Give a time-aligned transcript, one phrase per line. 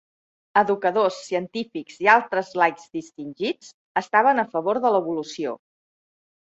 [0.61, 3.73] Educadors, científics i altres laics distingits
[4.05, 5.57] estaven a favor de l'evolució.